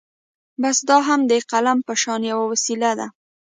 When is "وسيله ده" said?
2.51-3.07